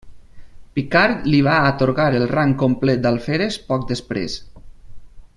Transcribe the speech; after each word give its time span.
Picard 0.77 1.27
li 1.33 1.41
va 1.47 1.57
atorgar 1.73 2.07
el 2.21 2.25
rang 2.31 2.55
complet 2.63 3.03
d'alferes 3.03 3.59
poc 3.69 3.85
després. 3.93 4.39